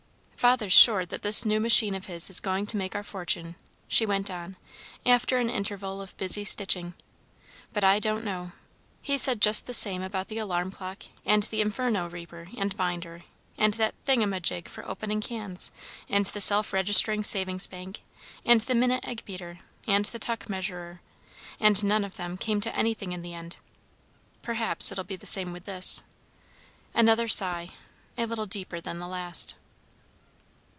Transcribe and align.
"Father's 0.41 0.73
sure 0.73 1.05
that 1.05 1.21
this 1.21 1.45
new 1.45 1.59
machine 1.59 1.93
of 1.93 2.07
his 2.07 2.27
is 2.27 2.39
going 2.39 2.65
to 2.65 2.75
make 2.75 2.95
our 2.95 3.03
fortune," 3.03 3.55
she 3.87 4.07
went 4.07 4.27
on, 4.31 4.57
after 5.05 5.37
an 5.37 5.51
interval 5.51 6.01
of 6.01 6.17
busy 6.17 6.43
stitching. 6.43 6.95
"But 7.73 7.83
I 7.83 7.99
don't 7.99 8.25
know. 8.25 8.51
He 9.03 9.19
said 9.19 9.39
just 9.39 9.67
the 9.67 9.73
same 9.75 10.01
about 10.01 10.29
the 10.29 10.39
alarm 10.39 10.71
clock, 10.71 11.03
and 11.27 11.43
the 11.43 11.61
Imferno 11.61 12.11
Reaper 12.11 12.47
and 12.57 12.75
Binder, 12.75 13.21
and 13.55 13.75
that 13.75 13.93
thing 14.03 14.23
a 14.23 14.25
my 14.25 14.39
jig 14.39 14.67
for 14.67 14.83
opening 14.87 15.21
cans, 15.21 15.71
and 16.09 16.25
the 16.25 16.41
self 16.41 16.73
registering 16.73 17.23
Savings 17.23 17.67
Bank, 17.67 18.01
and 18.43 18.61
the 18.61 18.73
Minute 18.73 19.07
Egg 19.07 19.21
Beater, 19.25 19.59
and 19.87 20.05
the 20.05 20.17
Tuck 20.17 20.49
Measurer, 20.49 21.01
and 21.59 21.83
none 21.83 22.03
of 22.03 22.15
them 22.17 22.35
came 22.35 22.59
to 22.61 22.75
anything 22.75 23.11
in 23.11 23.21
the 23.21 23.35
end. 23.35 23.57
Perhaps 24.41 24.91
it'll 24.91 25.03
be 25.03 25.15
the 25.15 25.27
same 25.27 25.53
with 25.53 25.65
this." 25.65 26.01
Another 26.95 27.27
sigh, 27.27 27.69
a 28.17 28.25
little 28.25 28.47
deeper 28.47 28.81
than 28.81 28.97
the 28.97 29.07
last. 29.07 29.53